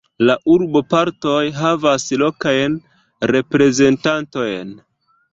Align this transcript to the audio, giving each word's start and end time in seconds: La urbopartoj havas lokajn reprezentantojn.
La 0.27 0.35
urbopartoj 0.51 1.41
havas 1.57 2.05
lokajn 2.21 2.77
reprezentantojn. 3.35 4.73